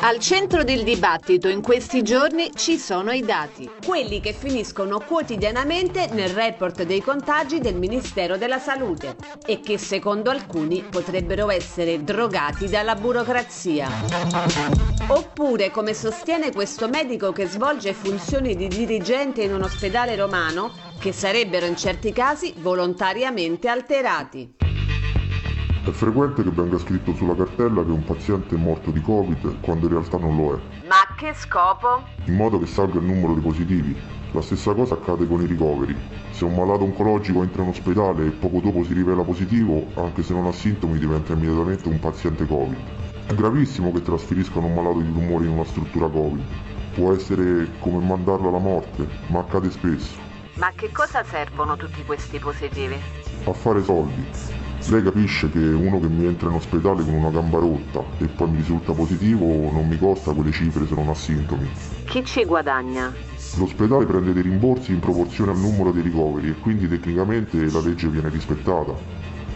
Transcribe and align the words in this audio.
Al 0.00 0.18
centro 0.20 0.64
del 0.64 0.84
dibattito 0.84 1.48
in 1.48 1.60
questi 1.60 2.00
giorni 2.00 2.50
ci 2.54 2.78
sono 2.78 3.12
i 3.12 3.20
dati. 3.20 3.70
Quelli 3.84 4.20
che 4.20 4.32
finiscono 4.32 5.00
quotidianamente 5.00 6.08
nel 6.12 6.30
report 6.30 6.84
dei 6.84 7.02
contagi 7.02 7.60
del 7.60 7.74
Ministero 7.74 8.38
della 8.38 8.58
Salute 8.58 9.16
e 9.44 9.60
che 9.60 9.76
secondo 9.76 10.30
alcuni 10.30 10.82
potrebbero 10.88 11.50
essere 11.50 12.02
drogati 12.02 12.70
dalla 12.70 12.94
burocrazia. 12.94 13.86
Oppure, 15.08 15.70
come 15.70 15.92
sostiene 15.92 16.50
questo 16.50 16.88
medico 16.88 17.30
che 17.32 17.46
svolge 17.46 17.92
funzioni 17.92 18.56
di 18.56 18.66
dirigente 18.66 19.42
in 19.42 19.52
un 19.52 19.62
ospedale 19.62 20.16
romano, 20.16 20.72
che 20.98 21.12
sarebbero 21.12 21.66
in 21.66 21.76
certi 21.76 22.12
casi 22.14 22.54
volontariamente 22.56 23.68
alterati. 23.68 24.63
È 25.84 25.90
frequente 25.90 26.42
che 26.42 26.50
venga 26.50 26.78
scritto 26.78 27.12
sulla 27.14 27.34
cartella 27.34 27.84
che 27.84 27.90
un 27.90 28.04
paziente 28.04 28.54
è 28.54 28.58
morto 28.58 28.90
di 28.90 29.02
Covid 29.02 29.60
quando 29.60 29.84
in 29.86 29.92
realtà 29.92 30.16
non 30.16 30.34
lo 30.36 30.54
è, 30.54 30.86
Ma 30.86 30.94
a 31.06 31.14
che 31.14 31.34
scopo? 31.34 32.02
in 32.24 32.36
modo 32.36 32.58
che 32.58 32.64
salga 32.66 32.98
il 33.00 33.04
numero 33.04 33.34
dei 33.34 33.42
positivi. 33.42 33.94
La 34.32 34.40
stessa 34.40 34.72
cosa 34.72 34.94
accade 34.94 35.26
con 35.28 35.42
i 35.42 35.46
ricoveri. 35.46 35.94
Se 36.30 36.44
un 36.46 36.54
malato 36.54 36.84
oncologico 36.84 37.42
entra 37.42 37.62
in 37.62 37.68
ospedale 37.68 38.26
e 38.26 38.30
poco 38.30 38.60
dopo 38.60 38.82
si 38.82 38.94
rivela 38.94 39.22
positivo, 39.22 39.86
anche 39.96 40.22
se 40.22 40.32
non 40.32 40.46
ha 40.46 40.52
sintomi 40.52 40.98
diventa 40.98 41.34
immediatamente 41.34 41.88
un 41.88 42.00
paziente 42.00 42.46
Covid. 42.46 42.78
È 43.26 43.34
gravissimo 43.34 43.92
che 43.92 44.00
trasferiscano 44.02 44.66
un 44.66 44.74
malato 44.74 45.00
di 45.00 45.12
tumore 45.12 45.44
in 45.44 45.50
una 45.50 45.64
struttura 45.64 46.08
Covid. 46.08 46.42
Può 46.94 47.12
essere 47.12 47.68
come 47.80 48.04
mandarlo 48.04 48.48
alla 48.48 48.58
morte, 48.58 49.06
ma 49.26 49.40
accade 49.40 49.70
spesso. 49.70 50.18
Ma 50.54 50.68
a 50.68 50.72
che 50.74 50.90
cosa 50.90 51.22
servono 51.24 51.76
tutti 51.76 52.02
questi 52.04 52.38
positivi? 52.38 52.96
A 53.44 53.52
fare 53.52 53.82
soldi. 53.84 54.26
Lei 54.88 55.02
capisce 55.02 55.48
che 55.48 55.58
uno 55.58 55.98
che 55.98 56.08
mi 56.08 56.26
entra 56.26 56.50
in 56.50 56.56
ospedale 56.56 57.02
con 57.04 57.14
una 57.14 57.30
gamba 57.30 57.58
rotta 57.58 58.04
e 58.18 58.26
poi 58.26 58.50
mi 58.50 58.56
risulta 58.56 58.92
positivo 58.92 59.46
non 59.70 59.88
mi 59.88 59.96
costa 59.96 60.32
quelle 60.32 60.52
cifre 60.52 60.86
se 60.86 60.94
non 60.94 61.08
ha 61.08 61.14
sintomi. 61.14 61.66
Chi 62.04 62.22
ci 62.22 62.44
guadagna? 62.44 63.10
L'ospedale 63.56 64.04
prende 64.04 64.34
dei 64.34 64.42
rimborsi 64.42 64.92
in 64.92 64.98
proporzione 64.98 65.52
al 65.52 65.58
numero 65.58 65.90
dei 65.90 66.02
ricoveri 66.02 66.50
e 66.50 66.58
quindi 66.60 66.86
tecnicamente 66.86 67.70
la 67.70 67.80
legge 67.80 68.08
viene 68.08 68.28
rispettata. 68.28 68.94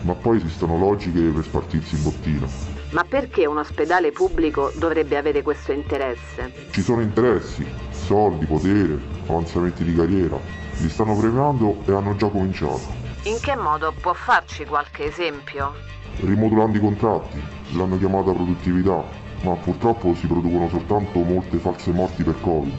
Ma 0.02 0.14
poi 0.14 0.38
esistono 0.38 0.78
logiche 0.78 1.20
per 1.20 1.44
spartirsi 1.44 1.96
in 1.96 2.04
bottina. 2.04 2.46
Ma 2.92 3.04
perché 3.04 3.44
un 3.46 3.58
ospedale 3.58 4.12
pubblico 4.12 4.72
dovrebbe 4.76 5.18
avere 5.18 5.42
questo 5.42 5.72
interesse? 5.72 6.52
Ci 6.70 6.80
sono 6.80 7.02
interessi, 7.02 7.66
soldi, 7.90 8.46
potere, 8.46 8.98
avanzamenti 9.26 9.84
di 9.84 9.94
carriera. 9.94 10.38
Li 10.78 10.88
stanno 10.88 11.14
premiando 11.16 11.82
e 11.84 11.92
hanno 11.92 12.16
già 12.16 12.28
cominciato. 12.28 13.07
In 13.24 13.36
che 13.40 13.56
modo 13.56 13.92
può 14.00 14.12
farci 14.12 14.64
qualche 14.64 15.06
esempio? 15.06 15.74
Rimodulando 16.20 16.76
i 16.78 16.80
contratti, 16.80 17.42
l'hanno 17.72 17.98
chiamata 17.98 18.30
produttività, 18.30 19.04
ma 19.42 19.54
purtroppo 19.54 20.14
si 20.14 20.28
producono 20.28 20.68
soltanto 20.68 21.18
molte 21.24 21.58
false 21.58 21.90
morti 21.90 22.22
per 22.22 22.40
Covid. 22.40 22.72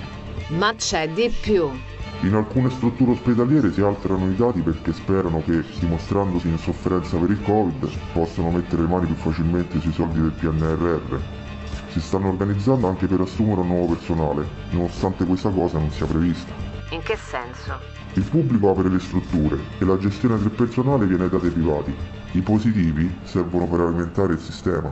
Ma 0.58 0.74
c'è 0.76 1.10
di 1.10 1.30
più. 1.42 1.70
In 2.22 2.36
alcune 2.36 2.70
strutture 2.70 3.12
ospedaliere 3.12 3.72
si 3.74 3.82
alterano 3.82 4.32
i 4.32 4.36
dati 4.36 4.62
perché 4.62 4.94
sperano 4.94 5.44
che, 5.44 5.62
dimostrandosi 5.78 6.48
in 6.48 6.58
sofferenza 6.58 7.18
per 7.18 7.32
il 7.32 7.42
Covid, 7.44 7.90
possano 8.14 8.50
mettere 8.50 8.84
le 8.84 8.88
mani 8.88 9.08
più 9.08 9.16
facilmente 9.16 9.80
sui 9.82 9.92
soldi 9.92 10.22
del 10.22 10.32
PNRR. 10.32 11.20
Si 11.90 12.00
stanno 12.00 12.30
organizzando 12.30 12.88
anche 12.88 13.08
per 13.08 13.20
assumere 13.20 13.60
un 13.60 13.68
nuovo 13.68 13.94
personale, 13.94 14.48
nonostante 14.72 15.26
questa 15.26 15.50
cosa 15.50 15.80
non 15.80 15.92
sia 15.92 16.06
prevista. 16.06 16.79
In 16.92 17.04
che 17.04 17.16
senso? 17.18 17.78
Il 18.16 18.24
pubblico 18.24 18.72
apre 18.72 18.90
le 18.90 19.00
strutture 19.00 19.60
e 19.78 19.86
la 19.86 19.96
gestione 20.00 20.40
del 20.40 20.50
personale 20.50 21.06
viene 21.06 21.30
data 21.30 21.46
ai 21.46 21.52
privati. 21.52 21.96
I 22.32 22.42
positivi 22.42 23.20
servono 23.26 23.68
per 23.68 23.82
alimentare 23.82 24.34
il 24.34 24.40
sistema. 24.40 24.92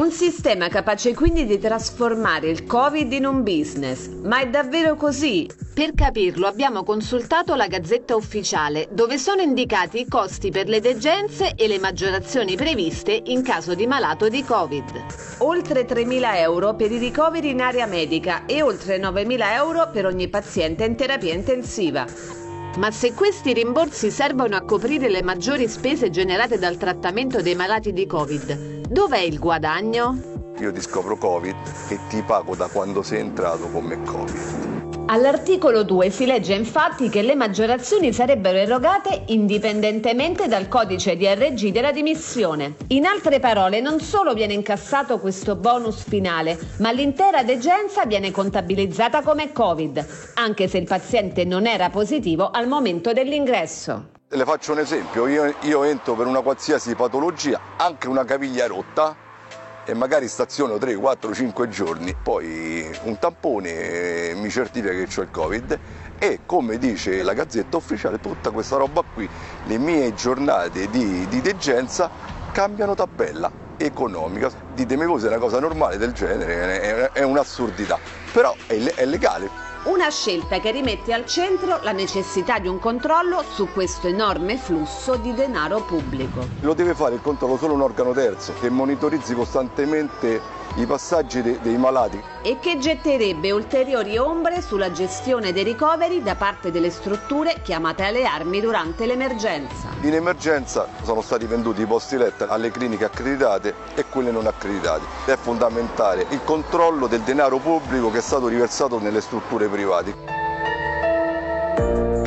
Un 0.00 0.10
sistema 0.12 0.68
capace 0.68 1.12
quindi 1.12 1.44
di 1.44 1.58
trasformare 1.58 2.48
il 2.48 2.64
Covid 2.64 3.12
in 3.12 3.26
un 3.26 3.42
business. 3.42 4.08
Ma 4.22 4.40
è 4.40 4.48
davvero 4.48 4.96
così? 4.96 5.46
Per 5.74 5.92
capirlo 5.94 6.46
abbiamo 6.46 6.84
consultato 6.84 7.54
la 7.54 7.66
Gazzetta 7.66 8.16
Ufficiale, 8.16 8.88
dove 8.92 9.18
sono 9.18 9.42
indicati 9.42 10.00
i 10.00 10.08
costi 10.08 10.50
per 10.50 10.68
le 10.68 10.80
degenze 10.80 11.54
e 11.54 11.68
le 11.68 11.78
maggiorazioni 11.78 12.56
previste 12.56 13.12
in 13.26 13.42
caso 13.42 13.74
di 13.74 13.86
malato 13.86 14.30
di 14.30 14.42
Covid. 14.42 15.04
Oltre 15.40 15.86
3.000 15.86 16.36
euro 16.36 16.74
per 16.74 16.90
i 16.90 16.96
ricoveri 16.96 17.50
in 17.50 17.60
area 17.60 17.84
medica 17.84 18.46
e 18.46 18.62
oltre 18.62 18.98
9.000 18.98 19.52
euro 19.52 19.90
per 19.90 20.06
ogni 20.06 20.28
paziente 20.28 20.84
in 20.84 20.96
terapia 20.96 21.34
intensiva. 21.34 22.39
Ma 22.76 22.90
se 22.92 23.14
questi 23.14 23.52
rimborsi 23.52 24.10
servono 24.10 24.54
a 24.54 24.62
coprire 24.62 25.08
le 25.08 25.22
maggiori 25.22 25.68
spese 25.68 26.08
generate 26.08 26.56
dal 26.56 26.76
trattamento 26.76 27.42
dei 27.42 27.56
malati 27.56 27.92
di 27.92 28.06
Covid, 28.06 28.86
dov'è 28.86 29.18
il 29.18 29.40
guadagno? 29.40 30.16
Io 30.60 30.70
ti 30.72 30.80
scopro 30.80 31.16
Covid 31.16 31.56
e 31.88 31.98
ti 32.08 32.22
pago 32.22 32.54
da 32.54 32.68
quando 32.68 33.02
sei 33.02 33.20
entrato 33.20 33.68
come 33.70 34.00
Covid. 34.02 34.69
All'articolo 35.12 35.82
2 35.82 36.08
si 36.08 36.24
legge 36.24 36.54
infatti 36.54 37.08
che 37.08 37.22
le 37.22 37.34
maggiorazioni 37.34 38.12
sarebbero 38.12 38.58
erogate 38.58 39.24
indipendentemente 39.26 40.46
dal 40.46 40.68
codice 40.68 41.16
DRG 41.16 41.72
della 41.72 41.90
dimissione. 41.90 42.76
In 42.90 43.06
altre 43.06 43.40
parole, 43.40 43.80
non 43.80 43.98
solo 43.98 44.34
viene 44.34 44.52
incassato 44.52 45.18
questo 45.18 45.56
bonus 45.56 46.04
finale, 46.04 46.56
ma 46.78 46.92
l'intera 46.92 47.42
degenza 47.42 48.06
viene 48.06 48.30
contabilizzata 48.30 49.22
come 49.22 49.50
Covid, 49.50 50.06
anche 50.34 50.68
se 50.68 50.78
il 50.78 50.86
paziente 50.86 51.44
non 51.44 51.66
era 51.66 51.90
positivo 51.90 52.50
al 52.52 52.68
momento 52.68 53.12
dell'ingresso. 53.12 54.10
Le 54.28 54.44
faccio 54.44 54.70
un 54.70 54.78
esempio, 54.78 55.26
io, 55.26 55.52
io 55.62 55.82
entro 55.82 56.14
per 56.14 56.28
una 56.28 56.40
qualsiasi 56.40 56.94
patologia, 56.94 57.60
anche 57.78 58.06
una 58.06 58.24
caviglia 58.24 58.68
rotta, 58.68 59.16
e 59.84 59.94
magari 59.94 60.28
staziono 60.28 60.78
3, 60.78 60.94
4, 60.94 61.34
5 61.34 61.68
giorni, 61.68 62.14
poi 62.14 62.88
un 63.04 63.18
tampone 63.18 63.70
eh, 63.70 64.34
mi 64.36 64.50
certifica 64.50 64.92
che 64.92 65.08
ho 65.16 65.22
il 65.22 65.30
Covid 65.30 65.78
e 66.18 66.40
come 66.44 66.78
dice 66.78 67.22
la 67.22 67.32
gazzetta 67.32 67.76
ufficiale 67.76 68.20
tutta 68.20 68.50
questa 68.50 68.76
roba 68.76 69.02
qui, 69.02 69.28
le 69.66 69.78
mie 69.78 70.12
giornate 70.14 70.88
di, 70.90 71.26
di 71.28 71.40
degenza 71.40 72.10
cambiano 72.52 72.94
tabella 72.94 73.50
economica. 73.78 74.50
Ditemi 74.74 75.06
voi 75.06 75.18
se 75.20 75.26
è 75.26 75.28
una 75.30 75.38
cosa 75.38 75.58
normale 75.58 75.96
del 75.96 76.12
genere, 76.12 76.80
è, 76.80 77.10
è 77.12 77.22
un'assurdità, 77.22 77.98
però 78.32 78.54
è, 78.66 78.74
è 78.76 79.04
legale. 79.06 79.69
Una 79.82 80.10
scelta 80.10 80.60
che 80.60 80.72
rimette 80.72 81.14
al 81.14 81.24
centro 81.24 81.78
la 81.82 81.92
necessità 81.92 82.58
di 82.58 82.68
un 82.68 82.78
controllo 82.78 83.42
su 83.42 83.70
questo 83.72 84.08
enorme 84.08 84.58
flusso 84.58 85.16
di 85.16 85.32
denaro 85.32 85.80
pubblico. 85.80 86.50
Lo 86.60 86.74
deve 86.74 86.94
fare 86.94 87.14
il 87.14 87.22
controllo 87.22 87.56
solo 87.56 87.72
un 87.72 87.80
organo 87.80 88.12
terzo 88.12 88.52
che 88.60 88.68
monitorizzi 88.68 89.32
costantemente 89.32 90.42
i 90.76 90.86
passaggi 90.86 91.42
de- 91.42 91.58
dei 91.60 91.76
malati. 91.76 92.22
E 92.42 92.58
che 92.60 92.78
getterebbe 92.78 93.50
ulteriori 93.50 94.16
ombre 94.18 94.62
sulla 94.62 94.90
gestione 94.92 95.52
dei 95.52 95.64
ricoveri 95.64 96.22
da 96.22 96.34
parte 96.34 96.70
delle 96.70 96.90
strutture 96.90 97.60
chiamate 97.62 98.04
alle 98.04 98.24
armi 98.24 98.60
durante 98.60 99.06
l'emergenza. 99.06 99.88
In 100.02 100.14
emergenza 100.14 100.88
sono 101.02 101.20
stati 101.20 101.46
venduti 101.46 101.82
i 101.82 101.86
posti 101.86 102.16
letto 102.16 102.46
alle 102.48 102.70
cliniche 102.70 103.04
accreditate 103.04 103.74
e 103.94 104.04
quelle 104.08 104.30
non 104.30 104.46
accreditate. 104.46 105.04
È 105.26 105.36
fondamentale 105.36 106.26
il 106.30 106.40
controllo 106.44 107.06
del 107.06 107.20
denaro 107.20 107.58
pubblico 107.58 108.10
che 108.10 108.18
è 108.18 108.22
stato 108.22 108.48
riversato 108.48 108.98
nelle 108.98 109.20
strutture 109.20 109.68
private. 109.68 110.39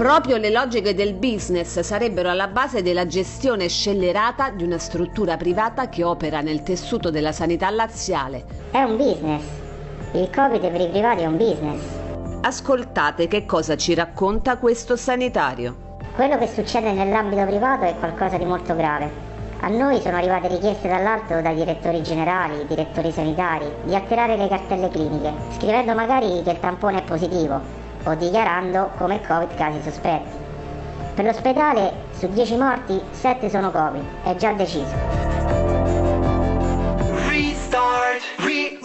Proprio 0.03 0.35
le 0.35 0.49
logiche 0.49 0.93
del 0.93 1.13
business 1.13 1.79
sarebbero 1.79 2.29
alla 2.29 2.49
base 2.49 2.81
della 2.81 3.05
gestione 3.05 3.69
scellerata 3.69 4.49
di 4.49 4.65
una 4.65 4.77
struttura 4.77 5.37
privata 5.37 5.87
che 5.87 6.03
opera 6.03 6.41
nel 6.41 6.61
tessuto 6.61 7.09
della 7.09 7.31
sanità 7.31 7.69
laziale. 7.69 8.43
È 8.69 8.81
un 8.81 8.97
business. 8.97 9.45
Il 10.11 10.29
Covid 10.29 10.59
per 10.59 10.81
i 10.81 10.89
privati 10.89 11.21
è 11.21 11.25
un 11.25 11.37
business. 11.37 11.81
Ascoltate 12.41 13.29
che 13.29 13.45
cosa 13.45 13.77
ci 13.77 13.93
racconta 13.93 14.57
questo 14.57 14.97
sanitario. 14.97 15.95
Quello 16.15 16.37
che 16.37 16.47
succede 16.47 16.91
nell'ambito 16.91 17.45
privato 17.45 17.85
è 17.85 17.95
qualcosa 17.97 18.37
di 18.37 18.43
molto 18.43 18.75
grave. 18.75 19.09
A 19.61 19.69
noi 19.69 20.01
sono 20.01 20.17
arrivate 20.17 20.49
richieste 20.49 20.89
dall'alto 20.89 21.39
dai 21.39 21.55
direttori 21.55 22.03
generali, 22.03 22.65
direttori 22.67 23.09
sanitari, 23.09 23.71
di 23.85 23.95
alterare 23.95 24.35
le 24.35 24.49
cartelle 24.49 24.89
cliniche, 24.89 25.31
scrivendo 25.55 25.93
magari 25.93 26.41
che 26.43 26.51
il 26.51 26.59
tampone 26.59 26.99
è 26.99 27.03
positivo 27.03 27.82
o 28.03 28.15
dichiarando 28.15 28.91
come 28.97 29.21
Covid 29.25 29.55
casi 29.55 29.81
sospetti. 29.81 30.41
Per 31.15 31.25
l'ospedale 31.25 31.93
su 32.11 32.27
10 32.27 32.57
morti 32.57 33.01
7 33.11 33.49
sono 33.49 33.71
Covid, 33.71 34.03
è 34.23 34.35
già 34.35 34.51
deciso. 34.53 34.93
Restart, 37.27 38.21
re- 38.37 38.82